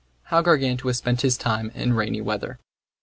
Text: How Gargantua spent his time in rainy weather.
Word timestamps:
How 0.23 0.41
Gargantua 0.41 0.95
spent 0.95 1.21
his 1.21 1.37
time 1.37 1.69
in 1.75 1.93
rainy 1.93 2.21
weather. 2.21 2.57